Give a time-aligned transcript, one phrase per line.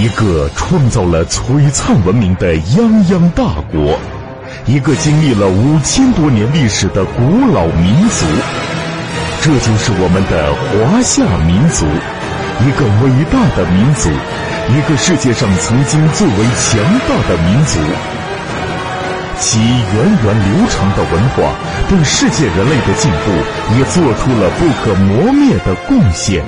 [0.00, 3.98] 一个创造了璀璨文明的泱泱大国，
[4.64, 7.20] 一个经历了五千多年历史的古
[7.52, 8.24] 老民族，
[9.42, 11.84] 这就是我们的华夏民族，
[12.64, 14.08] 一个伟大的民族，
[14.72, 17.78] 一个世界上曾经最为强大的民族。
[19.38, 21.52] 其源远流长的文化，
[21.90, 26.42] 对世界人类的进步也做出了不可磨灭的贡献。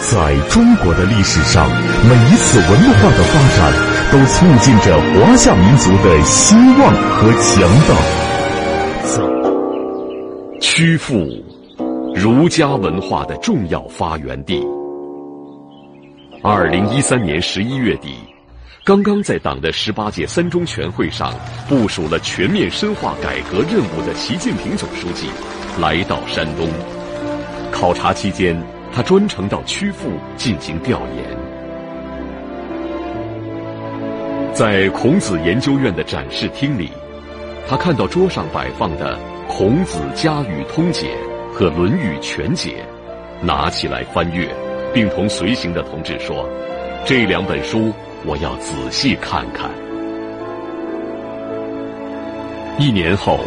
[0.00, 1.68] 在中国的历史上，
[2.08, 3.72] 每一次文化的发展，
[4.12, 7.96] 都促进着华夏民族的兴旺和强大。
[9.04, 9.28] 走
[10.60, 11.44] 曲阜，
[12.14, 14.64] 儒家文化的重要发源地。
[16.42, 18.14] 二零一三年十一月底。
[18.84, 21.34] 刚刚在党的十八届三中全会上
[21.68, 25.26] 部署了全面深化改革任务的习近平总书记
[25.78, 26.66] 来到山东
[27.70, 28.58] 考察期间，
[28.92, 31.24] 他专程到曲阜进行调研。
[34.52, 36.90] 在孔子研究院的展示厅里，
[37.68, 39.16] 他看到桌上摆放的
[39.48, 41.16] 《孔子家语通解》
[41.54, 42.84] 和《论语全解》，
[43.44, 44.48] 拿起来翻阅，
[44.92, 46.48] 并同随行的同志说
[47.06, 47.92] ：“这两本书。”
[48.26, 49.70] 我要仔细看看。
[52.76, 53.38] 一年后，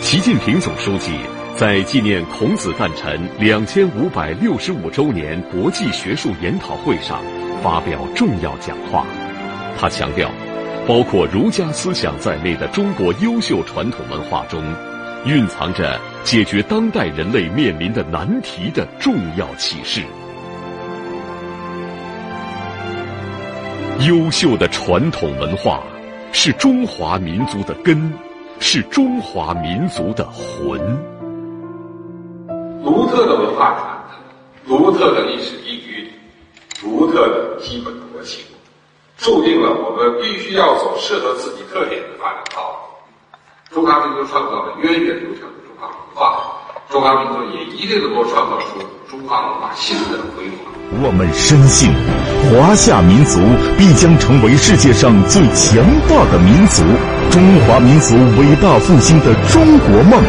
[0.00, 1.12] 习近平总书记
[1.58, 7.20] 在纪念孔子诞辰两千五百六十五周年国际学术研讨会上
[7.60, 9.04] 发表重要讲话。
[9.76, 10.30] 他强调，
[10.86, 14.62] 包括儒家思想在内的中国优秀传统文化中，
[15.26, 20.02] 蕴藏着解决当代人类面临的难题的重要启示。
[24.06, 25.82] 优秀的传统文化
[26.30, 28.12] 是中华民族的根，
[28.60, 31.17] 是中华民族的魂。
[33.08, 34.20] 独特的文化传统，
[34.68, 36.12] 独特的历史依据，
[36.78, 38.44] 独特的基本国情，
[39.16, 43.74] 注定了我们必须要走适合自己特点的发展道路。
[43.74, 46.52] 中华民族创造了源远流长的中华文化，
[46.90, 50.70] 中华民族也一定能够创造出中华文化新的辉煌。
[51.02, 51.88] 我们深信，
[52.52, 53.40] 华夏民族
[53.78, 56.84] 必将成为世界上最强大的民族，
[57.30, 60.22] 中华民族伟大复兴的中国梦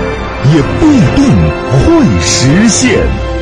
[0.46, 0.86] 也必
[1.16, 1.36] 定
[1.70, 3.39] 会实现。